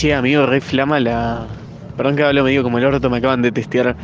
[0.00, 1.46] Che, amigo, re flama la.
[1.94, 3.96] Perdón que hablo medio como el orto, me acaban de testear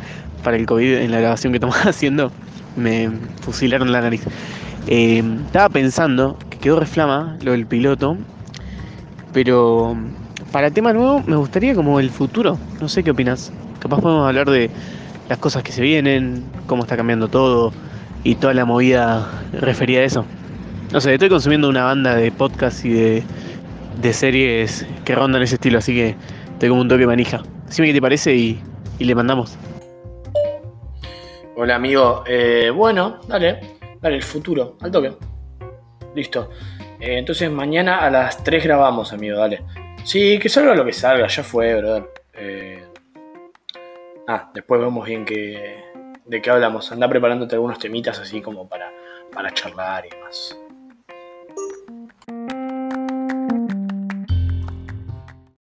[0.43, 2.31] para el COVID en la grabación que estamos haciendo.
[2.75, 3.09] Me
[3.41, 4.21] fusilaron la nariz.
[4.85, 8.15] Eh, estaba pensando que quedó re flama lo del piloto,
[9.33, 9.97] pero
[10.51, 12.59] para tema nuevo me gustaría como el futuro.
[12.79, 13.51] No sé qué opinas.
[13.79, 14.69] Capaz podemos hablar de
[15.29, 17.73] las cosas que se vienen, cómo está cambiando todo
[18.23, 20.25] y toda la movida referida a eso.
[20.93, 23.23] No sé, estoy consumiendo una banda de podcasts y de,
[24.01, 26.15] de series que rondan ese estilo, así que
[26.67, 27.43] como un toque manija.
[27.75, 28.61] Dime qué te parece y,
[28.99, 29.57] y le mandamos.
[31.55, 33.59] Hola amigo, Eh, bueno, dale,
[34.01, 35.13] dale, el futuro, al toque.
[36.15, 36.49] Listo.
[36.99, 39.63] Eh, entonces mañana a las 3 grabamos, amigo, dale.
[40.03, 42.09] Sí, que salga lo que salga, ya fue, brother.
[42.33, 42.83] Eh,
[44.29, 45.81] Ah, después vemos bien que,
[46.25, 46.91] de qué hablamos.
[46.91, 48.91] Anda preparándote algunos temitas así como para,
[49.33, 50.57] para charlar y demás.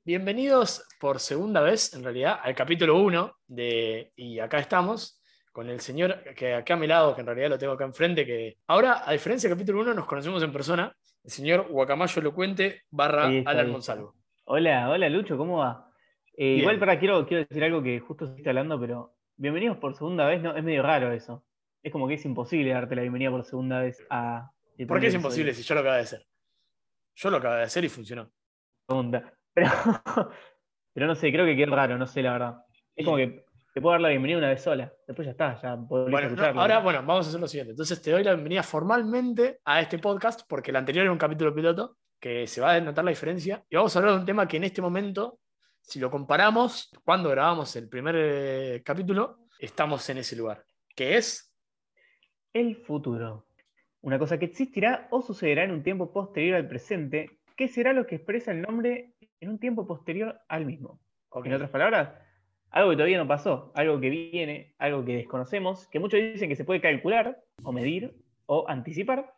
[0.07, 5.19] Bienvenidos por segunda vez, en realidad, al capítulo 1 de Y acá estamos,
[5.51, 8.27] con el señor que acá a mi lado, que en realidad lo tengo acá enfrente,
[8.27, 12.83] que ahora, a diferencia del capítulo 1, nos conocemos en persona, el señor Guacamayo Elocuente
[12.91, 13.71] barra está, Alan.
[13.71, 14.15] Monsalvo.
[14.45, 15.91] Hola, hola Lucho, ¿cómo va?
[16.37, 20.27] Eh, igual para quiero, quiero decir algo que justo estuviste hablando, pero bienvenidos por segunda
[20.27, 21.47] vez, no, es medio raro eso.
[21.83, 24.51] Es como que es imposible darte la bienvenida por segunda vez a.
[24.87, 26.27] ¿Por qué es imposible si yo lo acabo de hacer?
[27.15, 28.31] Yo lo acabo de hacer y funcionó.
[28.87, 29.33] Segunda.
[29.55, 29.71] Pero,
[30.93, 32.65] pero no sé, creo que quedó raro, no sé la verdad.
[32.95, 35.73] Es como que te puedo dar la bienvenida una vez sola, después ya está, ya
[35.73, 36.61] a Bueno, no, escucharlo.
[36.61, 37.73] ahora, bueno, vamos a hacer lo siguiente.
[37.73, 41.53] Entonces te doy la bienvenida formalmente a este podcast, porque el anterior era un capítulo
[41.53, 43.65] piloto, que se va a notar la diferencia.
[43.69, 45.41] Y vamos a hablar de un tema que en este momento,
[45.81, 50.65] si lo comparamos, cuando grabamos el primer eh, capítulo, estamos en ese lugar.
[50.95, 51.53] Que es,
[52.53, 53.47] El futuro.
[54.03, 58.07] Una cosa que existirá o sucederá en un tiempo posterior al presente, que será lo
[58.07, 59.14] que expresa el nombre
[59.45, 61.01] en un tiempo posterior al mismo.
[61.45, 62.11] En otras palabras,
[62.71, 66.57] algo que todavía no pasó, algo que viene, algo que desconocemos, que muchos dicen que
[66.57, 68.15] se puede calcular, o medir,
[68.47, 69.33] o anticipar,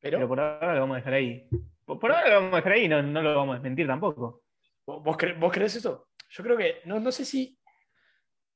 [0.00, 1.48] pero, pero por ahora lo vamos a dejar ahí.
[1.84, 4.42] Por, por ahora lo vamos a dejar ahí, no, no lo vamos a desmentir tampoco.
[4.86, 6.08] ¿vos, vos cre- vos crees eso?
[6.30, 7.58] Yo creo que, no, no sé si,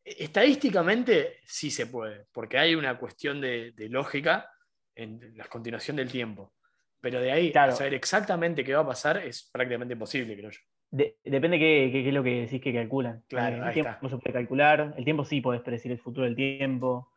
[0.05, 4.51] estadísticamente sí se puede, porque hay una cuestión de, de lógica
[4.95, 6.55] en la continuación del tiempo.
[7.01, 7.73] Pero de ahí Claro.
[7.73, 10.61] a saber exactamente qué va a pasar es prácticamente imposible, creo yo.
[10.97, 13.25] De- depende qué, qué- qué es lo que decís que calculan.
[13.29, 14.03] Claro, Eh, ahí el tiempo está.
[14.03, 17.11] no se puede calcular, el tiempo sí podés predecir el futuro del tiempo,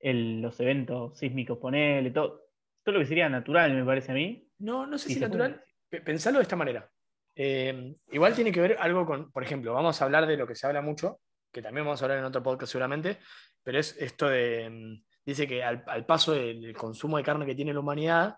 [0.00, 2.42] el- los eventos sísmicos, ponele, todo,
[2.82, 4.46] todo lo que sería natural, me parece a mí.
[4.58, 5.52] No, no sé si se natural.
[5.54, 5.64] puede.
[5.88, 6.90] Pe- Pensalo de esta manera.
[7.34, 10.54] Eh, igual tiene que ver algo con, por ejemplo, vamos a hablar de lo que
[10.54, 11.20] se habla mucho,
[11.50, 13.16] que también vamos a hablar en otro podcast seguramente,
[13.62, 17.54] pero es esto de, mm, dice que al, al paso del, consumo de carne que
[17.54, 18.36] tiene la humanidad,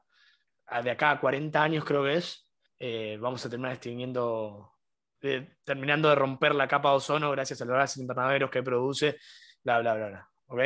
[0.84, 4.73] de acá a 40 años creo que es, eh, vamos a terminar extinguiendo,
[5.24, 9.18] eh, terminando de romper la capa de ozono gracias a los gases invernaderos que produce,
[9.62, 10.28] bla, bla, bla, bla.
[10.46, 10.60] ¿Ok?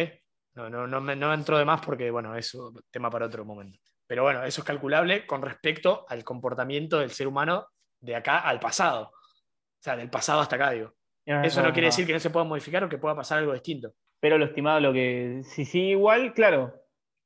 [0.54, 3.44] No, no, no, me, no entro de más porque, bueno, es un tema para otro
[3.44, 3.78] momento.
[4.06, 7.68] Pero bueno, eso es calculable con respecto al comportamiento del ser humano
[8.00, 9.12] de acá al pasado.
[9.12, 10.94] O sea, del pasado hasta acá, digo.
[11.24, 13.92] Eso no quiere decir que no se pueda modificar o que pueda pasar algo distinto.
[14.18, 15.42] Pero lo estimado, lo que.
[15.44, 16.74] Sí, sí, igual, claro.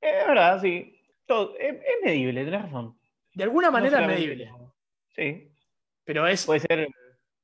[0.01, 1.01] Es verdad, sí.
[1.25, 2.99] Todo, es, es medible, tenés razón.
[3.33, 4.53] De alguna manera es medible,
[5.15, 5.51] Sí.
[6.05, 6.89] pero es, Puede ser.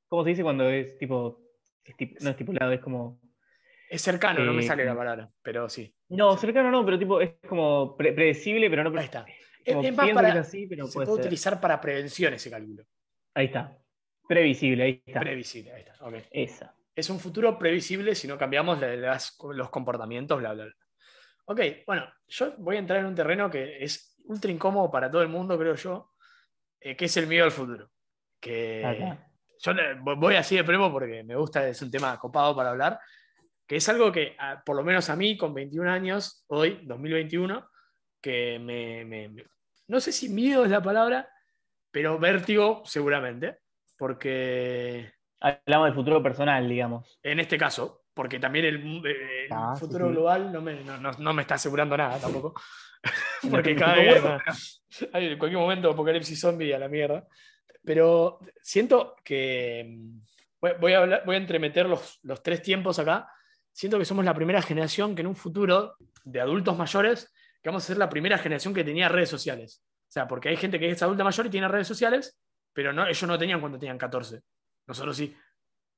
[0.08, 1.40] ¿Cómo se dice cuando es tipo.
[1.84, 3.20] estip- no estipulado, es como.
[3.90, 5.94] es cercano, no me eh, sale la palabra, pero sí.
[6.08, 8.90] No, cercano no, pero tipo es como pre- predecible, pero no.
[8.90, 9.26] pre- Ahí está.
[9.64, 12.50] Es, como es más para, que es así, pero se puede utilizar para prevención ese
[12.50, 12.84] cálculo.
[13.34, 13.76] Ahí está.
[14.26, 15.20] Previsible, ahí está.
[15.20, 16.04] Previsible, ahí está.
[16.04, 16.14] ok.
[16.30, 16.74] Esa.
[16.94, 20.74] Es un futuro previsible si no cambiamos las- los comportamientos, bla, bla, bla.
[21.44, 25.22] Ok, bueno, yo voy a entrar en un terreno que es ultra incómodo para todo
[25.22, 26.12] el mundo, creo yo,
[26.80, 27.90] eh, que es el miedo al futuro.
[28.40, 29.27] Que Acá.
[29.60, 29.72] Yo
[30.16, 32.98] voy así de premo porque me gusta, es un tema copado para hablar,
[33.66, 37.68] que es algo que, a- por lo menos a mí, con 21 años, hoy, 2021,
[38.20, 39.44] que me, me- me-
[39.88, 41.28] no sé si miedo es la palabra,
[41.90, 43.58] pero vértigo seguramente,
[43.96, 47.18] porque Hablamos del futuro personal, digamos.
[47.22, 48.76] en este caso, porque también el,
[49.06, 50.12] eh, el Ah, sí, futuro sí.
[50.12, 52.54] global no me, no, no- no me está asegurando nada tampoco.
[53.62, 54.20] Porque cada vez
[55.12, 57.24] hay en cualquier momento apocalipsis zombie a la mierda.
[57.84, 63.30] Pero siento que mm, voy, a, voy a entremeter los, los tres tiempos acá.
[63.72, 67.32] Siento que somos la primera generación que en un futuro de adultos mayores,
[67.62, 69.82] que vamos a ser la primera generación que tenía redes sociales.
[70.08, 72.38] O sea, porque hay gente que es adulta mayor y tiene redes sociales,
[72.72, 74.40] pero no, ellos no tenían cuando tenían 14.
[74.86, 75.36] Nosotros sí.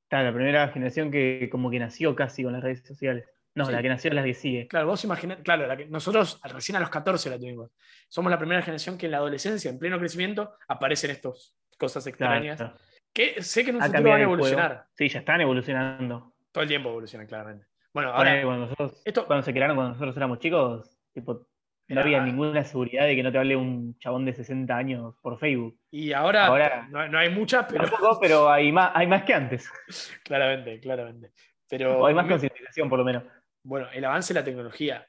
[0.02, 3.26] Está, la primera generación que como que nació casi con las redes sociales.
[3.54, 3.72] No, Sí.
[3.72, 4.68] la que nació es la que sigue.
[4.68, 7.70] Claro, vos imaginás, claro, la que- nosotros recién a los 14 la tuvimos.
[8.08, 12.56] Somos la primera generación que en la adolescencia, en pleno crecimiento, aparecen estas cosas extrañas.
[12.58, 12.74] Claro.
[13.12, 14.32] Que sé que en un futuro van a juego.
[14.34, 14.84] evolucionar.
[14.94, 16.32] Sí, ya están evolucionando.
[16.52, 17.66] Todo el tiempo evolucionan, claramente.
[17.92, 18.40] Bueno, ahora.
[18.44, 21.46] cuando, nosotros, esto- cuando se crearon cuando nosotros éramos chicos, tipo,
[21.88, 25.40] no había ninguna seguridad de que no te hable un chabón de 60 años por
[25.40, 25.76] Facebook.
[25.90, 29.34] Y ahora, Ahora- no, no hay muchas, pero Tampoco, pero hay más, hay más que
[29.34, 29.68] antes.
[30.24, 31.32] claramente, claramente.
[31.68, 33.24] Pero O hay más concientización, por lo menos.
[33.62, 35.06] Bueno, el avance de la tecnología,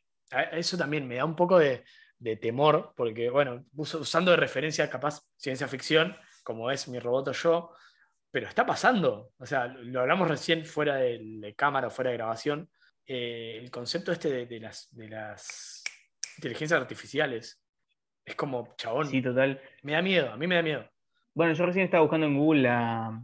[0.51, 1.83] eso también me da un poco de,
[2.19, 7.31] de temor, porque, bueno, uso- usando de referencia capaz ciencia ficción, como es mi robot
[7.33, 7.71] yo,
[8.31, 9.31] pero está pasando.
[9.38, 12.69] O sea, lo hablamos recién fuera de, de cámara fuera de grabación.
[13.06, 15.83] eh, el concepto este de, de las, de las
[16.38, 17.62] inteligencias artificiales
[18.24, 19.59] es como, chabón, Sí, total.
[19.83, 20.89] me da miedo, a mí me da miedo.
[21.33, 23.21] Bueno, yo recién estaba buscando en Google la,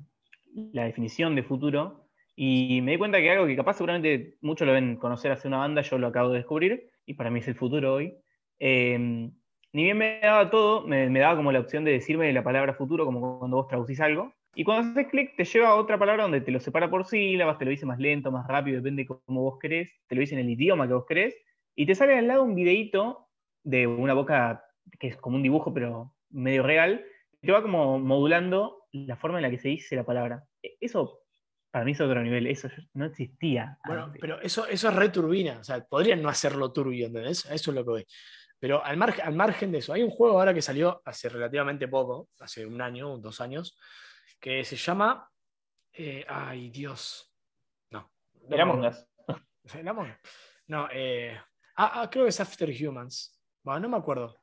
[0.74, 2.07] la definición de futuro
[2.38, 5.58] y me di cuenta que algo que capaz seguramente muchos lo ven conocer hace una
[5.60, 8.16] banda, yo lo acabo de descubrir y para mí es el futuro hoy.
[8.60, 8.98] Eh,
[9.74, 12.74] ni bien me daba todo, me, me daba como la opción de decirme la palabra
[12.76, 14.34] futuro, como cuando vos traducís algo.
[14.56, 17.58] Y cuando haces clic te lleva a otra palabra donde te lo separa por sílabas,
[17.60, 20.34] te lo dice más lento, más rápido, depende de cómo vos querés, te lo dice
[20.36, 21.36] en el idioma que vos querés,
[21.76, 23.28] y te sale al lado un videíto
[23.64, 24.64] de una boca
[25.00, 27.06] que es como un dibujo, pero medio real,
[27.42, 30.44] te va como modulando la forma en la que se dice la palabra.
[30.64, 31.20] E- Eso,
[31.78, 33.78] para mí es otro nivel, eso no existía.
[33.86, 34.20] Bueno, antes.
[34.20, 35.60] pero eso, eso es re turbina.
[35.60, 37.46] O sea, podrían no hacerlo turbio, ¿entendés?
[37.46, 38.08] Eso es lo que voy.
[38.60, 41.88] Pero al, margen al margen de eso, hay un juego ahora que salió hace relativamente
[41.88, 43.78] poco, hace un año, dos años,
[44.40, 45.30] que se llama.
[45.94, 47.32] eh, ay, Dios.
[47.92, 48.12] No.
[48.60, 48.86] Among.
[48.88, 49.08] Us.
[49.76, 50.18] ¿El Among Us?
[50.66, 51.40] No, eh,
[51.76, 53.40] ah, ah, creo que es After Humans.
[53.62, 54.36] Bueno, no me acuerdo.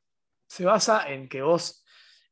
[0.47, 1.83] Se basa en que vos.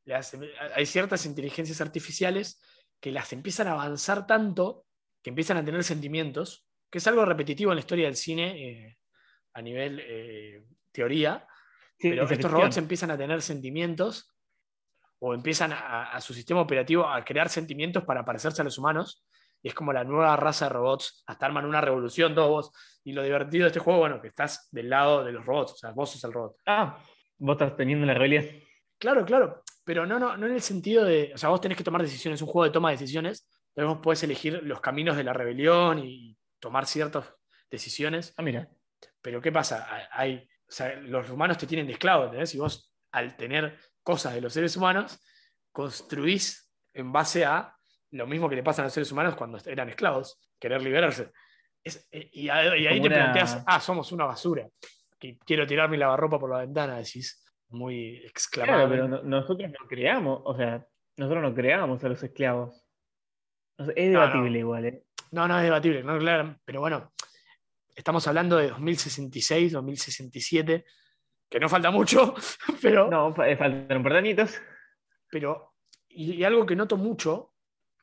[0.06, 0.38] le hace-
[0.74, 2.62] hay ciertas inteligencias artificiales
[3.00, 4.86] que las empiezan a avanzar tanto
[5.24, 8.98] que empiezan a tener sentimientos, que es algo repetitivo en la historia del cine eh,
[9.54, 11.48] a nivel eh, teoría,
[11.98, 14.34] Sí, pero estos robots empiezan a tener sentimientos
[15.20, 19.24] o empiezan a, a su sistema operativo a crear sentimientos para parecerse a los humanos.
[19.62, 22.72] Y es como la nueva raza de robots, hasta arman una revolución todos vos.
[23.04, 25.76] Y lo divertido de este juego, bueno, que estás del lado de los robots, o
[25.76, 26.56] sea, vos sos el robot.
[26.66, 26.98] Ah,
[27.38, 28.44] vos estás teniendo la rebelión.
[28.98, 31.84] Claro, claro, pero no, no, no en el sentido de, o sea, vos tenés que
[31.84, 35.16] tomar decisiones, es un juego de toma de decisiones, entonces vos podés elegir los caminos
[35.16, 37.34] de la rebelión y tomar ciertas
[37.70, 38.32] decisiones.
[38.36, 38.68] Ah, mira.
[39.20, 40.08] Pero ¿qué pasa?
[40.12, 40.36] Hay,
[40.68, 42.54] o sea, los humanos te tienen de esclavo, ¿entendés?
[42.54, 45.18] Y vos, al tener cosas de los seres humanos,
[45.72, 47.74] construís en base a
[48.12, 51.32] lo mismo que le pasa a los seres humanos cuando eran esclavos, querer liberarse.
[51.82, 54.68] Es- eh, y, ahí Como te una- planteas, ah, somos una basura,
[55.18, 58.86] que quiero tirar mi lavarropa por la ventana, decís, muy exclamado.
[58.86, 60.86] Claro, pero no- nosotros no creamos, o sea,
[61.16, 62.83] nosotros no creamos a los esclavos.
[63.78, 64.58] Es debatible no.
[64.58, 65.04] igual, ¿eh?
[65.32, 67.12] No, no es debatible, no, claro, pero bueno,
[67.94, 70.84] estamos hablando de 2066, 2067,
[71.48, 72.34] que no falta mucho,
[72.82, 74.60] pero, No, eh, faltan un par de añitos.
[75.28, 75.74] pero
[76.08, 77.52] y, y algo que noto mucho,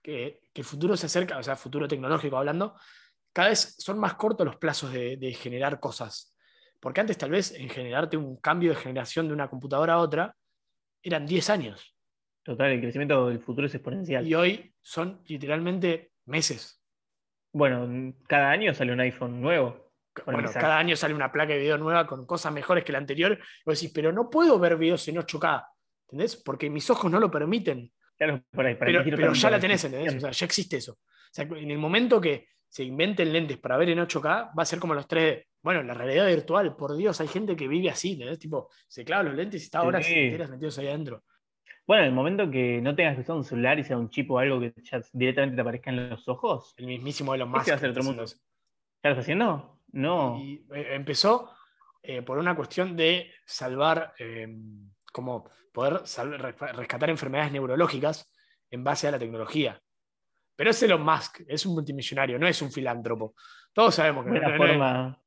[0.04, 2.76] que, que el futuro se acerca, o sea, futuro tecnológico hablando,
[3.34, 6.36] cada vez son más cortos los plazos de, de generar cosas.
[6.82, 10.36] Porque antes tal vez en generarte un cambio de generación de una computadora a otra
[11.04, 11.96] eran 10 años.
[12.44, 14.28] Total, el crecimiento del futuro es exponencial.
[14.28, 16.82] Y hoy son literalmente meses.
[17.54, 19.92] Bueno, cada año sale un iPhone nuevo.
[20.26, 23.34] Bueno, cada año sale una placa de video nueva con cosas mejores que la anterior.
[23.34, 25.66] Y vos decís, pero no puedo ver videos en 8K.
[26.08, 26.36] ¿Entendés?
[26.38, 27.92] Porque mis ojos no lo permiten.
[28.18, 30.16] Claro, por ahí, para Pero, ya la tenés, ¿entendés?
[30.16, 30.94] O sea, ya existe eso.
[30.94, 34.66] O sea, en el momento que se inventen lentes para ver en 8K, va a
[34.66, 35.46] ser como los 3D.
[35.62, 38.40] Bueno, la realidad virtual, por Dios, hay gente que vive así, ¿entendés?
[38.40, 40.14] Tipo, se clava los lentes y está horas Sí.
[40.14, 41.24] enteras metidos ahí adentro.
[41.88, 44.30] Bueno, en el momento que no tengas que usar un celular y sea un chip
[44.32, 47.62] o algo que ya directamente te aparezca en los ojos, El mismísimo Elon Musk.
[47.64, 48.26] ese va a está otro mundo.
[48.26, 48.34] ¿ya
[49.04, 49.80] lo estás haciendo?
[49.94, 50.38] No.
[50.40, 51.52] Y eh, empezó
[52.04, 54.48] eh, por una cuestión de salvar, eh,
[55.12, 56.02] como poder
[56.76, 58.32] rescatar enfermedades neurológicas
[58.70, 59.82] en base a la tecnología.
[60.56, 63.34] Pero es Elon Musk, es un multimillonario, no es un filántropo.
[63.74, 65.18] Todos sabemos que Buena no- forma.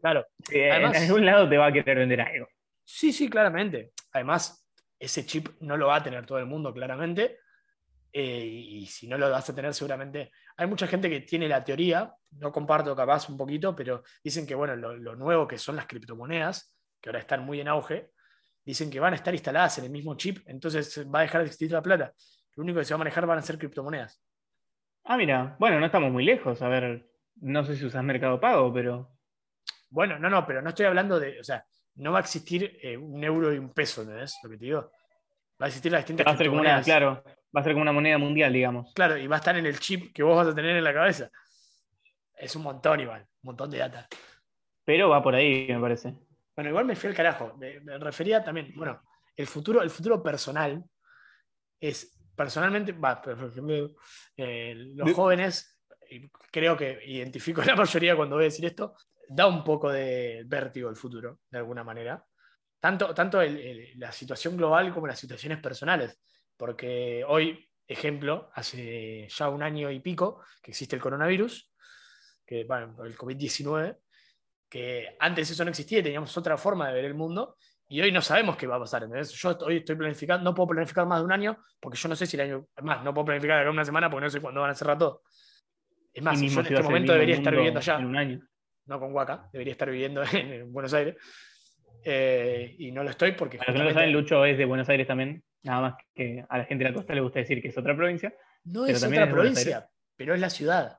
[0.00, 2.46] Claro, Sí, en Además- algún lado te va a querer vender algo.
[2.84, 3.92] sí, sí, claramente.
[4.12, 4.65] Además,
[4.98, 7.40] ese chip no lo va a tener todo el mundo, claramente.
[8.12, 10.32] Eh, y, y si no lo vas a tener, seguramente.
[10.56, 14.54] Hay mucha gente que tiene la teoría, no comparto capaz un poquito, pero dicen que,
[14.54, 18.10] bueno, lo, lo nuevo que son las criptomonedas, que ahora están muy en auge,
[18.64, 21.48] dicen que van a estar instaladas en el mismo chip, entonces va a dejar de
[21.48, 22.12] existir la plata.
[22.56, 24.22] Lo único que se va a manejar van a ser criptomonedas.
[25.04, 26.62] Ah, mira, bueno, no estamos muy lejos.
[26.62, 29.12] A ver, no sé si usas Mercado Pago, pero.
[29.88, 31.64] Bueno, no, no, pero no estoy hablando de, o sea,
[31.96, 34.38] no va a existir eh, un euro y un peso, ¿entendés?
[34.42, 34.90] Lo que te digo.
[35.60, 37.82] Va a existir las distintas Va a ser como una, claro, va a ser como
[37.82, 38.92] una moneda mundial, digamos.
[38.94, 40.92] Claro, y va a estar en el chip que vos vas a tener en la
[40.92, 41.30] cabeza.
[42.34, 44.06] Es un montón igual, un montón de data.
[44.84, 46.14] Pero va por ahí, me parece.
[46.54, 47.56] Bueno, igual me fui al carajo.
[47.56, 49.02] Me, me refería también, bueno,
[49.34, 50.84] el futuro, el futuro personal
[51.80, 53.94] es personalmente, va, por ejemplo,
[54.36, 55.80] eh, los jóvenes,
[56.50, 58.94] creo que identifico la mayoría cuando voy a decir esto,
[59.28, 62.24] da un poco de vértigo el futuro, de alguna manera.
[62.80, 66.20] Tanto, tanto el- el- la situación global como las situaciones personales.
[66.56, 71.72] Porque hoy, ejemplo, hace ya un año y pico que existe el coronavirus,
[72.44, 73.98] que, bueno, el COVID-19,
[74.68, 77.56] que antes eso no existía y teníamos otra forma de ver el mundo.
[77.88, 79.04] Y hoy no sabemos qué va a pasar.
[79.04, 79.30] ¿entendés?
[79.32, 82.26] Yo hoy estoy planificando, no puedo planificar más de un año, porque yo no sé
[82.26, 82.66] si el año.
[82.82, 85.22] Más, no puedo planificar de una semana porque no sé cuándo van a cerrar todo.
[86.12, 88.40] Es más, yo en este momento debería estar viviendo allá En un año.
[88.86, 91.16] No con Huaca, debería estar viviendo en, en Buenos Aires.
[92.04, 93.58] Eh, y no lo estoy porque.
[93.58, 95.42] Para los que no lo justamente saben, Lucho es de Buenos Aires también.
[95.62, 97.96] Nada más que a la gente de la costa le gusta decir que es otra
[97.96, 98.32] provincia.
[98.64, 100.98] no pero es también otra es provincia, pero es la ciudad.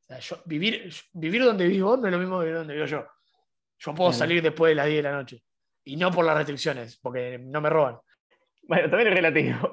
[0.00, 2.86] O sea, yo, vivir, vivir donde vivo no es lo mismo que vivir donde vivo
[2.86, 3.06] yo.
[3.78, 5.42] Yo puedo salir después de las 10 de la noche.
[5.84, 7.98] Y no por las restricciones, porque no me roban.
[8.62, 9.70] Bueno, también es relativo.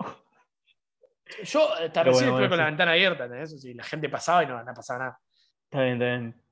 [1.44, 3.54] Yo eh, hasta Pero recién bueno, estuve bueno, con la ventana abierta, ¿entendés?
[3.54, 5.20] O sea, la gente pasaba y no, no pasaba nada.
[5.66, 6.49] Está bien, está bien.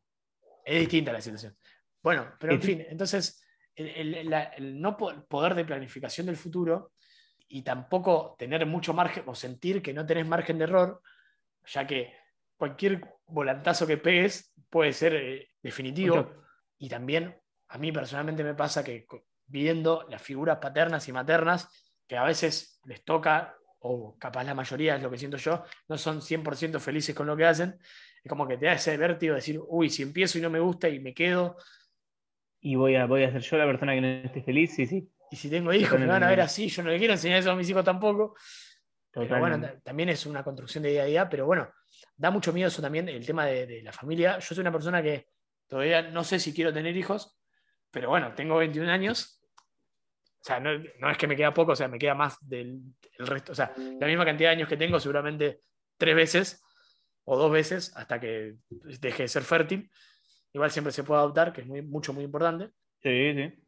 [0.68, 1.56] Es distinta la situación.
[2.04, 3.44] Bueno, pero en fin, entonces,
[3.76, 6.92] el, el- la- el no po- poder de planificación del futuro
[7.48, 11.02] y tampoco tener mucho margen o sentir que no tenés margen de error,
[11.66, 12.14] ya que
[12.58, 16.16] cualquier volantazo que pegues puede ser eh, definitivo.
[16.78, 19.06] Y también a mí personalmente me pasa que
[19.46, 21.70] viendo las figuras paternas y maternas,
[22.08, 25.98] que a veces les toca, o capaz la mayoría es lo que siento yo, no
[25.98, 27.78] son 100% felices con lo que hacen,
[28.28, 30.60] es como que te da ese vértigo de decir, uy, si empiezo y no me
[30.60, 31.56] gusta y me quedo,
[32.60, 35.10] Y voy a, voy a ser yo la persona que no esté feliz, sí, sí.
[35.32, 37.52] y si tengo hijos me van a ver así, yo no le quiero enseñar eso
[37.52, 38.36] a mis hijos tampoco.
[39.12, 41.72] Pero bueno, también es una construcción de día a día, pero bueno,
[42.16, 44.38] da mucho miedo eso también, el tema de, de la familia.
[44.38, 45.30] Yo soy una persona que
[45.68, 47.40] todavía no sé si quiero tener hijos,
[47.90, 49.42] pero bueno, tengo 21 años.
[50.40, 52.80] O sea, no, no es que me queda poco, o sea, me queda más del
[53.18, 53.54] el resto.
[53.54, 55.62] O sea, la misma cantidad de años que tengo, seguramente
[55.98, 56.64] tres veces
[57.30, 59.92] o dos veces hasta que deje de ser fértil.
[60.54, 62.72] Igual siempre se puede adoptar, que es muy, mucho, muy importante.
[63.04, 63.64] Sí, sí.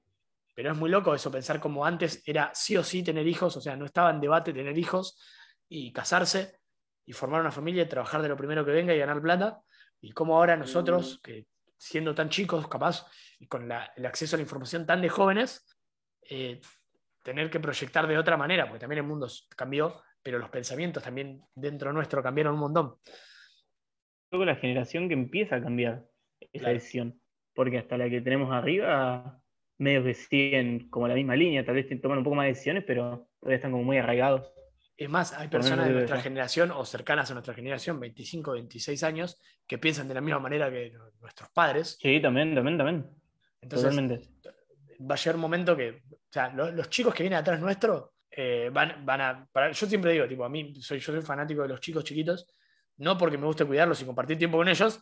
[0.55, 3.61] Pero es muy loco eso, pensar como antes era sí o sí tener hijos, o
[3.61, 5.21] sea, no estaba en debate tener hijos
[5.67, 6.59] y casarse
[7.05, 9.59] y formar una familia y trabajar de lo primero que venga y ganar plata.
[10.01, 11.45] Y como ahora nosotros, que
[11.77, 13.05] siendo tan chicos, capaz,
[13.39, 15.65] y con la- el acceso a la información tan de jóvenes,
[16.29, 16.61] eh,
[17.23, 21.41] tener que proyectar de otra manera, porque también el mundo cambió, pero los pensamientos también
[21.55, 22.95] dentro nuestro cambiaron un montón.
[24.31, 26.05] Luego la generación que empieza a cambiar
[26.39, 26.73] esa Claro.
[26.73, 27.21] decisión.
[27.53, 29.41] Porque hasta la que tenemos arriba,
[29.77, 32.83] medios que siguen como la misma línea, tal vez toman un poco más de decisiones,
[32.85, 34.53] pero todavía están como muy arraigados.
[34.95, 39.41] Es más, hay personas de nuestra generación o cercanas a nuestra generación, 25, 26 años,
[39.65, 41.97] que piensan de la misma manera que nuestros padres.
[42.01, 43.05] Sí, también, también, también.
[43.61, 44.29] Entonces, Totalmente.
[45.09, 48.13] va a llegar un momento que, o sea, lo- los, chicos que vienen atrás nuestro
[48.29, 49.47] eh, van, van a.
[49.51, 52.45] para- yo siempre digo, tipo, a mí soy, yo soy fanático de los chicos chiquitos,
[52.99, 55.01] no porque me guste cuidarlos y compartir tiempo con ellos,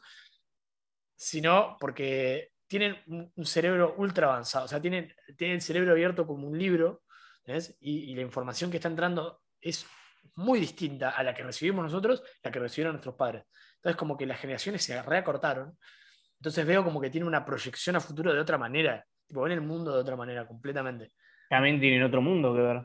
[1.16, 6.48] sino porque tienen un, cerebro ultra avanzado, o sea, tienen, tienen el cerebro abierto como
[6.48, 7.04] un libro,
[7.46, 7.76] ¿ves?
[7.80, 9.86] Y, y la información que está entrando es
[10.36, 13.44] muy distinta a la que recibimos nosotros, la que recibieron nuestros padres.
[13.78, 15.78] Entonces, como que las generaciones se reacortaron.
[16.40, 19.62] Entonces veo como que tiene una proyección a futuro de otra manera, tipo, ven el
[19.62, 21.14] mundo de otra manera, completamente.
[21.50, 22.82] También tienen otro mundo que ver,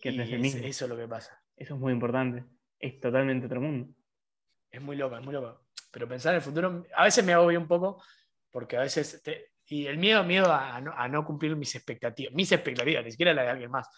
[0.00, 0.66] que Y no es el es- mismo.
[0.66, 1.42] eso es lo que pasa.
[1.56, 2.44] Eso es muy importante.
[2.78, 3.92] Es totalmente otro mundo.
[4.72, 5.66] Es muy loco, es muy loco.
[5.92, 8.02] Pero pensar en el futuro, a veces me agobio un poco,
[8.50, 9.22] porque a veces.
[9.22, 13.10] te- y el miedo, miedo a no, a no cumplir mis expectativas, mis expectativas, ni
[13.12, 13.88] siquiera la de alguien más.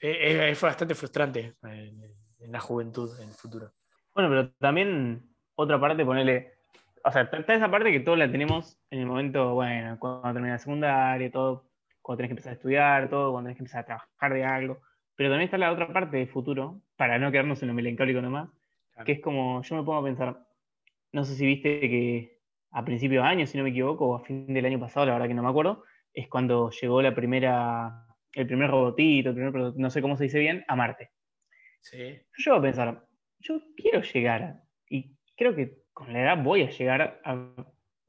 [0.00, 2.02] Es, es- fue bastante frustrante en,
[2.40, 3.72] en la juventud, en el futuro.
[4.14, 6.58] Bueno, pero también otra parte, ponerle.
[7.04, 10.54] O sea, está esa parte que todos la tenemos en el momento, bueno, cuando termina
[10.54, 11.70] la secundaria, todo,
[12.02, 14.80] cuando tenés que empezar a estudiar, todo, cuando tenés que empezar a trabajar de algo.
[15.14, 18.50] Pero también está la otra parte del futuro, para no quedarnos en lo melancólico nomás,
[18.98, 19.06] Claro.
[19.06, 20.44] que es como, yo me pongo a pensar,
[21.12, 22.40] no sé si viste que
[22.72, 25.12] a principios de año, si no me equivoco, o a fin del año pasado, la
[25.12, 29.76] verdad que no me acuerdo, es cuando llegó la primera, el primer robotito, el primer,
[29.76, 31.12] no sé cómo se dice bien, a Marte.
[31.80, 32.20] Sí.
[32.38, 33.06] Yo llego a pensar,
[33.38, 37.54] yo quiero llegar, y creo que con la edad voy a llegar a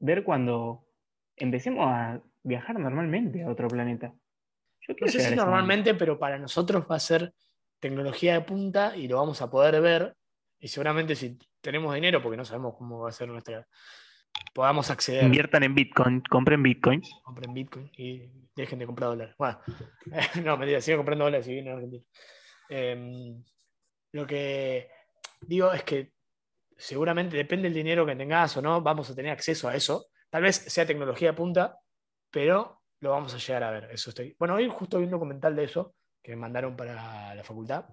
[0.00, 0.88] ver cuando
[1.36, 4.12] empecemos a viajar normalmente a otro planeta.
[4.80, 7.32] Yo No sé si normalmente, pero para nosotros va a ser
[7.78, 10.16] tecnología de punta y lo vamos a poder ver.
[10.60, 13.66] Y seguramente si tenemos dinero, porque no sabemos cómo va a ser nuestra.
[14.54, 15.24] podamos acceder.
[15.24, 17.10] Inviertan en Bitcoin, compren Bitcoins.
[17.24, 19.34] compren Bitcoin y dejen de comprar dólares.
[19.38, 19.58] Bueno,
[20.44, 22.04] no, mentira, sigo comprando dólares y vienen a Argentina.
[22.68, 23.42] Em,
[24.12, 24.90] lo que
[25.40, 26.12] digo es que
[26.76, 30.06] seguramente depende del dinero que tengas o no, vamos a tener acceso a eso.
[30.28, 31.78] Tal vez sea tecnología punta,
[32.30, 33.88] pero lo vamos a llegar a ver.
[33.90, 34.36] Eso estoy.
[34.38, 37.86] Bueno, hoy justo vi un documental de eso que me mandaron para la facultad.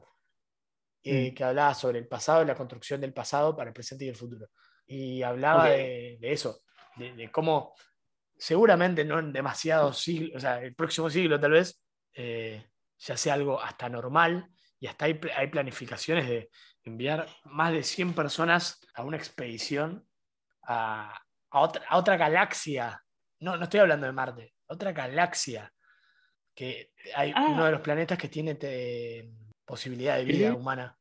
[1.04, 1.36] Eh, Mm.
[1.36, 4.16] que hablaba sobre el pasado y la construcción del pasado para el presente y el
[4.16, 4.48] futuro.
[4.86, 6.60] Y hablaba de, de eso,
[6.96, 7.74] de, de cómo
[8.38, 11.82] seguramente no en demasiados siglos, o sea, el próximo siglo tal vez,
[12.14, 12.66] eh,
[13.00, 14.48] ya sea algo hasta normal
[14.80, 16.50] y hasta hay, hay planificaciones de
[16.84, 20.08] enviar más de 100 personas a una expedición
[20.64, 23.04] a, a otra, a otra galaxia.
[23.40, 25.72] No, no estoy hablando de Marte, otra galaxia.
[26.56, 27.48] Que hay Ah.
[27.50, 29.30] uno de los planetas que tiene te-
[29.68, 30.98] posibilidad de vida humana.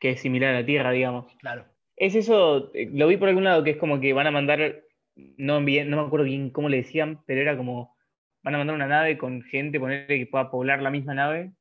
[0.00, 1.32] Que es similar a la Tierra, digamos.
[1.36, 1.66] Claro.
[1.94, 4.82] Es eso, eh, lo vi por algún lado, que es como que van a mandar,
[5.14, 7.94] no, bien, no me acuerdo bien cómo le decían, pero era como,
[8.42, 11.52] van a mandar una nave con gente, ponerle que pueda poblar la misma nave,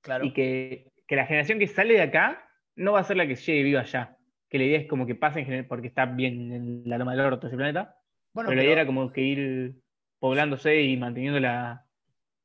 [0.00, 0.24] Claro.
[0.24, 3.34] y que, que la generación que sale de acá no va a ser la que
[3.34, 4.16] llegue viva allá.
[4.48, 7.12] Que la idea es como que pase en general, porque está bien en la loma
[7.12, 7.96] del orto ese planeta,
[8.32, 9.74] bueno, pero la idea era como que ir
[10.20, 11.84] poblándose y manteniendo la,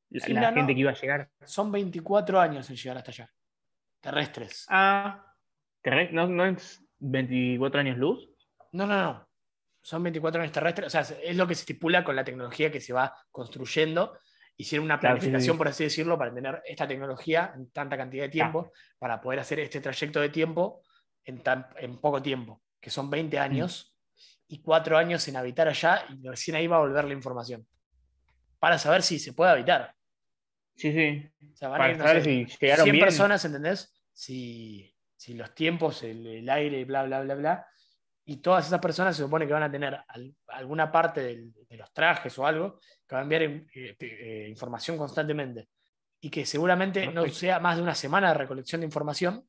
[0.10, 0.58] la, no.
[0.58, 1.30] gente que iba a llegar.
[1.44, 3.32] son 24 años en llegar hasta allá.
[4.04, 4.66] Terrestres.
[4.70, 5.26] Ah,
[5.82, 8.30] terre- ¿no, no es 24 años luz?
[8.74, 9.30] No, no, no.
[9.82, 10.88] Son 24 años terrestres.
[10.88, 14.18] O sea, es lo que se estipula con la tecnología que se va construyendo.
[14.58, 15.58] Hicieron una Claro, sí, planificación, sí.
[15.58, 19.60] por así decirlo, para tener esta tecnología en tanta cantidad de tiempo, para poder hacer
[19.62, 20.84] este trayecto de tiempo
[21.24, 23.96] en, tan- en poco tiempo, que son 20 años
[24.48, 27.66] y 4 años en habitar allá, y recién ahí va a volver la información.
[28.60, 29.96] Para saber si se puede habitar.
[30.76, 31.30] Sí, sí.
[31.52, 33.06] O sea, van a Para ir, no saber sé, si llegaron 100 bien.
[33.06, 33.93] personas, ¿entendés?
[34.14, 37.68] Si, si los tiempos, el, el aire, bla, bla, bla, bla.
[38.26, 41.78] Y todas esas personas se supone que van a tener al- alguna parte del- de
[41.78, 43.66] los trajes o algo que va a enviar eh,
[44.00, 45.68] eh, información constantemente.
[46.22, 49.46] Y que seguramente no sea más de una semana de recolección de información,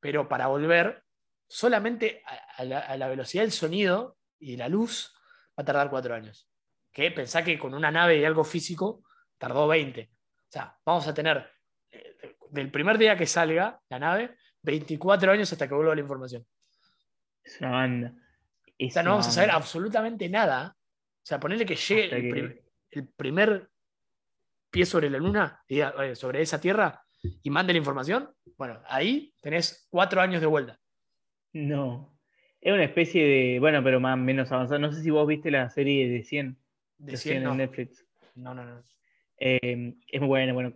[0.00, 1.04] pero para volver
[1.46, 5.12] solamente a, a la, a la velocidad del sonido y la luz
[5.58, 6.48] va a tardar cuatro años.
[6.90, 9.02] Que pensá que con una nave y algo físico
[9.36, 10.10] tardó 20.
[10.12, 11.50] O sea, vamos a tener
[12.50, 16.44] del primer día que salga la nave, 24 años hasta que vuelva la información.
[17.42, 18.14] Es una banda.
[18.82, 20.76] O sea, no vamos a saber absolutamente nada.
[20.76, 22.58] O sea, ponerle que llegue el, que- prim-
[22.92, 23.68] el primer
[24.70, 25.62] pie sobre la luna,
[25.96, 27.02] "Oye, sobre esa tierra,
[27.42, 28.30] y mande la información.
[28.56, 30.78] Bueno, ahí tenés cuatro años de vuelta.
[31.52, 32.16] No.
[32.60, 33.58] Es una especie de.
[33.60, 34.78] Bueno, pero más menos avanzada.
[34.78, 36.56] No sé si vos viste la serie de 100.
[36.98, 37.52] De De 100, 100 no.
[37.52, 38.06] en Netflix.
[38.34, 38.82] no, no, no.
[39.38, 40.72] Eh, es muy buena, bueno.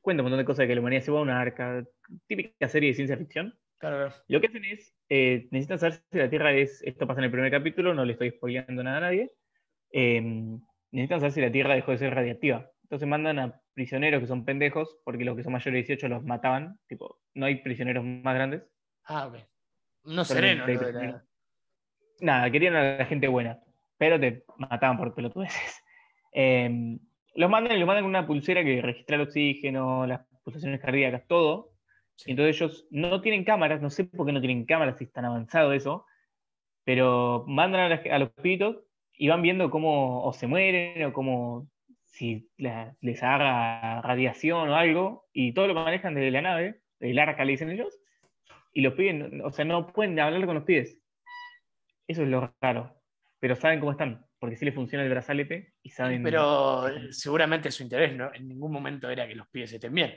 [0.00, 1.84] Cuenta un montón de cosas de que la humanidad se va a una arca.
[2.26, 3.54] Típica serie de ciencia ficción.
[3.78, 4.12] Claro.
[4.28, 4.94] Lo que hacen es.
[5.08, 6.82] eh, necesitan saber si la Tierra es.
[6.82, 9.32] Esto pasa en el primer capítulo, no le estoy spoileando nada a nadie.
[9.92, 10.20] eh,
[10.92, 12.70] necesitan saber si la Tierra dejó de ser radiactiva.
[12.84, 16.22] Entonces mandan a prisioneros que son pendejos, porque los que son mayores de 18 los
[16.24, 16.78] mataban.
[16.86, 18.62] Tipo, no hay prisioneros más grandes.
[19.04, 19.36] Ah, ok.
[20.04, 20.64] No sereno.
[20.64, 21.22] prisioneros.
[22.20, 23.58] Nada, querían a la gente buena,
[23.98, 25.82] pero te mataban por pelotudeces.
[26.34, 26.98] Eh,
[27.34, 31.70] los mandan los mandan con una pulsera que registra el oxígeno, las pulsaciones cardíacas, todo.
[32.16, 32.30] Sí.
[32.30, 35.12] Y entonces ellos no tienen cámaras, no sé por qué no tienen cámaras si es
[35.12, 36.06] tan avanzado eso,
[36.84, 41.68] pero mandan a, los pibitos y van viendo cómo o se mueren o cómo
[42.04, 47.18] si la- les haga radiación o algo, y todo lo manejan desde la nave, del
[47.18, 47.98] arca le dicen ellos,
[48.74, 50.98] y los pibes, no- o sea, no pueden hablar con los pibes.
[52.06, 52.94] Eso es lo raro.
[53.40, 56.20] Pero saben cómo están, porque sí les funciona el brazalete y saben.
[56.20, 60.10] Pero seguramente su interés no en ningún momento era que los pies estén bien.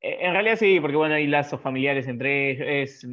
[0.00, 2.66] Eh, En realidad sí, porque bueno, hay lazos familiares entre ellos.
[2.66, 3.06] Es,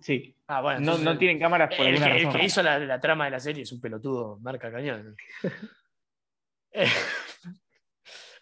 [0.00, 0.36] sí.
[0.46, 2.62] Ah, bueno, No, entonces no el- tienen cámaras por el, alguna que, el que hizo
[2.62, 5.16] la, la trama de la serie es un pelotudo, marca cañón.
[6.74, 6.86] Eh,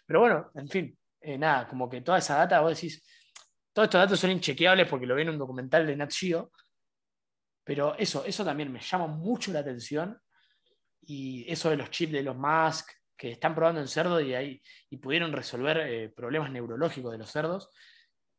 [0.05, 3.03] Pero bueno, en fin, eh, nada, como que toda esa data, vos decís,
[3.73, 6.51] todos estos datos son inchequeables porque lo vi en un documental de Nat Geo,
[7.65, 10.17] pero eso, eso también me llama mucho la atención
[11.01, 14.61] y eso de los chips de los Musk que están probando en cerdos y, ahí,
[14.89, 17.69] y pudieron resolver eh, problemas neurológicos de los cerdos,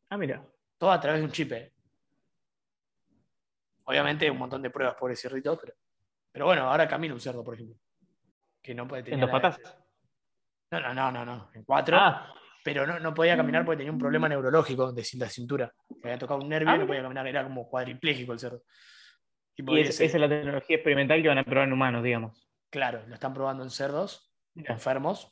[0.09, 0.45] Ah, mira.
[0.77, 1.51] todo a través de un chip.
[1.53, 1.73] eh.
[3.85, 5.73] Obviamente un montón de pruebas, pobre cerdito, pero,
[6.31, 7.77] pero bueno, ahora camina un cerdo, por ejemplo.
[8.61, 9.59] Que no puede En dos patas.
[10.71, 11.51] No, no, no, no, no.
[11.53, 11.97] En cuatro.
[11.99, 15.73] Ah, Pero no, no podía caminar porque tenía un problema neurológico de la cintura.
[16.01, 16.87] Le había tocado un nervio Ah, y no mira.
[16.87, 17.27] podía caminar.
[17.27, 18.63] Era como cuadripléjico el cerdo.
[19.57, 22.42] Y es- esa es la tecnología experimental que van a probar en humanos, digamos.
[22.73, 25.31] Claro, lo están probando en cerdos enfermos.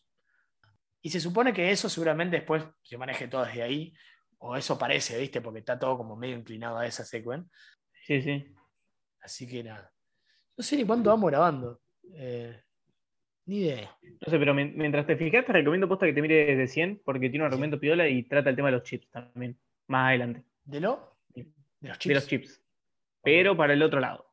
[1.02, 3.92] Y se supone que eso seguramente después se maneje todo desde ahí.
[4.38, 5.42] O eso parece, ¿viste?
[5.42, 7.50] Porque está todo como medio inclinado a esa secuen.
[8.06, 8.46] Sí, sí.
[9.22, 9.92] Así que nada.
[10.56, 11.82] No sé ni cuánto vamos grabando.
[12.14, 12.62] Eh,
[13.48, 13.98] ni idea.
[14.04, 17.02] No sé, pero mien- mientras te fijas, te recomiendo posta que te mires desde 100
[17.04, 17.54] porque tiene un Sí.
[17.56, 19.60] argumento piola y trata el tema de los chips también.
[19.88, 20.44] Más adelante.
[20.64, 21.18] ¿De lo?
[21.34, 21.44] De
[21.82, 22.08] los chips.
[22.08, 22.64] De los chips.
[23.24, 24.28] Pero para el otro lado.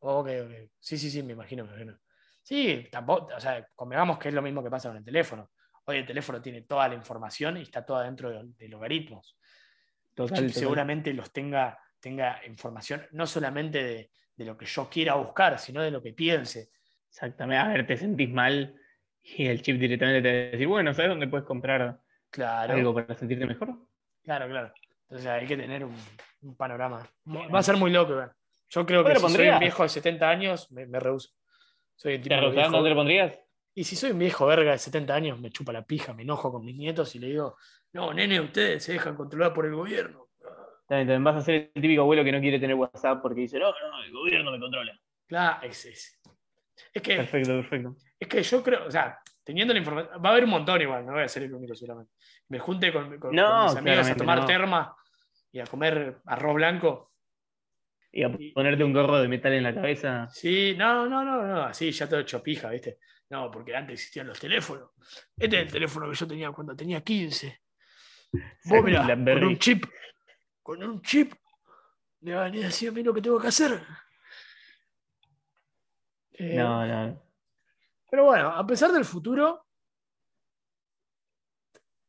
[0.00, 0.70] Ok, ok.
[0.80, 1.98] Sí, sí, sí, me imagino, me imagino.
[2.44, 5.50] Sí, tampoco, o sea, convengamos que es lo mismo que pasa con el teléfono.
[5.86, 9.38] Hoy el teléfono tiene toda la información y está toda dentro de, de logaritmos.
[10.12, 10.52] Total, total.
[10.52, 15.80] seguramente los tenga, tenga información no solamente de, de lo que yo quiera buscar, sino
[15.82, 16.68] de lo que piense.
[17.08, 17.56] Exactamente.
[17.58, 18.78] A ver, te sentís mal
[19.22, 22.94] y el chip directamente te va a decir, bueno, ¿sabes dónde puedes comprar Claro, algo
[22.94, 23.74] para sentirte mejor?
[24.22, 24.72] claro, claro.
[25.02, 25.96] Entonces hay que tener un,
[26.42, 27.08] un panorama.
[27.26, 28.20] Va a ser muy loco.
[28.68, 31.30] Yo creo que Bueno, si soy un viejo de 70 años, me, me rehuso.
[31.96, 32.56] Soy el ¿Te tipo de arrojás?
[32.56, 33.38] viejo- ¿No te lo pondrías?
[33.76, 36.52] Y si soy un viejo verga de 70 años, me chupa la pija, me enojo
[36.52, 37.56] con mis nietos y le digo,
[37.92, 40.28] no, nene, ustedes se dejan controlar por el gobierno.
[40.86, 43.58] También, también vas a ser el típico abuelo que no quiere tener WhatsApp porque dice,
[43.58, 44.96] no, no, el gobierno me controla.
[45.26, 46.20] Claro, es, es.
[46.92, 47.96] Es que, Perfecto, perfecto.
[48.20, 51.04] es que yo creo, o sea, teniendo la información, va a haber un montón igual,
[51.06, 52.12] no voy a ser el único seguramente.
[52.48, 54.44] Me junte con, con- No, con mis amigos a tomar no.
[54.46, 54.96] terma
[55.50, 57.12] y a comer arroz blanco.
[58.16, 60.28] Y a ponerte un gorro de metal en la cabeza.
[60.30, 63.00] Sí, no, no, no, no, así ya todo hecho pija, ¿viste?
[63.30, 64.90] No, porque antes existían los teléfonos.
[65.36, 67.60] Este es el teléfono que yo tenía cuando tenía 15.
[68.66, 69.84] Vos mirá, con un chip,
[70.62, 71.32] con un chip,
[72.20, 73.82] me van a decir a mí lo que tengo que hacer.
[76.34, 77.20] Eh, No, no.
[78.08, 79.66] Pero bueno, a pesar del futuro,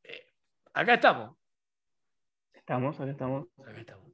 [0.04, 0.28] eh,
[0.72, 1.36] acá estamos.
[2.54, 3.48] Estamos, acá estamos.
[3.58, 4.05] Acá estamos.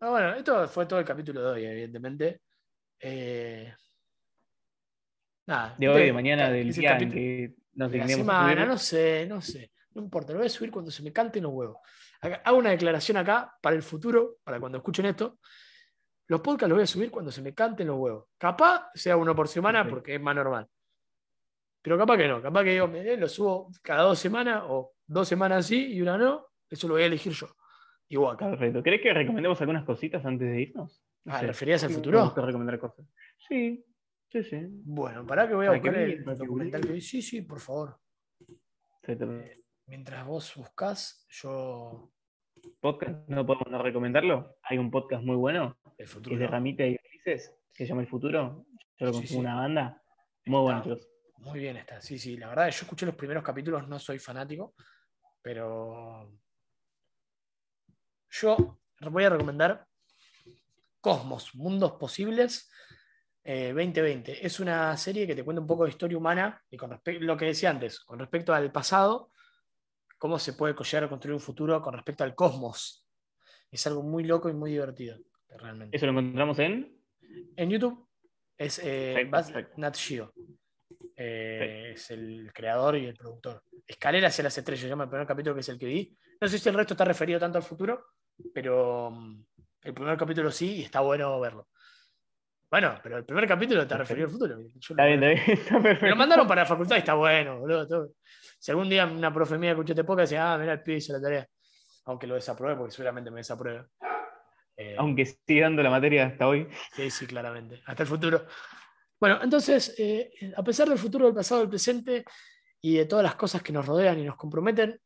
[0.00, 2.40] Ah, bueno, esto fue todo el capítulo de hoy, evidentemente.
[2.98, 3.72] Eh,
[5.46, 5.74] nada.
[5.78, 8.68] De hoy, de mañana, del día en que nos de la semana, subir.
[8.68, 9.72] no sé, no sé.
[9.92, 11.78] No importa, lo voy a subir cuando se me canten los huevos.
[12.20, 15.38] Acá- hago una declaración acá para el futuro, para cuando escuchen esto.
[16.28, 18.26] Los podcasts los voy a subir cuando se me canten los huevos.
[18.38, 20.66] Capaz sea uno por semana porque es más normal.
[21.82, 24.92] Pero capaz que no, capaz que yo me, eh, lo subo cada dos semanas o
[25.06, 26.46] dos semanas sí y una no.
[26.68, 27.48] Eso lo voy a elegir yo.
[28.10, 28.50] Igual acá.
[28.50, 28.82] Perfecto.
[28.82, 31.02] ¿Querés que recomendemos algunas cositas antes de irnos?
[31.24, 31.46] No Ah, sé.
[31.46, 32.32] ¿referías al futuro?
[32.36, 33.06] recomendar cosas.
[33.48, 33.84] Sí,
[34.30, 34.66] sí, sí.
[34.84, 37.00] Bueno, para que voy a buscar el documental que vi.
[37.00, 37.98] Sí, sí, por favor.
[39.02, 39.62] Exactamente.
[39.86, 42.12] Mientras vos buscás, yo.
[42.80, 44.56] Podcast, no podemos no recomendarlo.
[44.62, 46.46] Hay un podcast muy bueno, El que es de futuro.
[46.48, 48.66] Ramita y Felices, que se llama El Futuro.
[48.98, 49.36] Yo lo consumo sí.
[49.38, 50.02] una banda.
[50.46, 51.08] Muy bueno, chicos.
[51.38, 52.00] Muy bien está.
[52.00, 52.36] Sí, sí.
[52.36, 54.74] La verdad, yo escuché los primeros capítulos, no soy fanático,
[55.40, 56.30] pero.
[58.30, 58.78] Yo
[59.10, 59.86] voy a recomendar
[61.00, 62.70] Cosmos, Mundos Posibles
[63.42, 64.46] eh, 2020.
[64.46, 67.36] Es una serie que te cuenta un poco de historia humana y con respecto lo
[67.36, 69.30] que decía antes, con respecto al pasado,
[70.18, 73.06] cómo se puede llegar a construir un futuro con respecto al cosmos.
[73.70, 75.96] Es algo muy loco y muy divertido, realmente.
[75.96, 76.96] Eso lo encontramos en.
[77.56, 78.08] En YouTube
[78.56, 79.30] es eh.
[79.76, 80.32] Nat Geo.
[81.16, 83.62] Eh, es el creador y el productor.
[83.86, 86.16] Escalera hacia las estrellas, se llama el primer capítulo que es el que vi.
[86.40, 88.06] No sé si el resto está referido tanto al futuro,
[88.54, 89.44] pero mm,
[89.82, 91.68] el primer capítulo sí y está bueno verlo.
[92.70, 94.56] Bueno, pero el primer capítulo está referido al futuro.
[94.60, 97.86] Está lo- bien, está bien, me lo mandaron para la facultad y está bueno, boludo.
[97.88, 98.10] todo.
[98.58, 101.12] Si algún día una profe mía escuchó este podcast, decía, ah, mira el pibe hizo
[101.12, 101.48] la tarea.
[102.04, 103.86] Aunque lo desapruebe, porque seguramente me desapruebe.
[104.76, 106.68] Eh, Aunque sigue dando la materia hasta hoy.
[106.94, 107.82] Sí, sí, claramente.
[107.86, 108.46] Hasta el futuro.
[109.18, 112.24] Bueno, entonces, eh, a pesar del futuro, del pasado, del presente
[112.80, 114.98] y de todas las cosas que nos rodean y nos comprometen,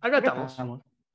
[0.00, 0.50] acá Acá estamos.
[0.52, 0.82] estamos.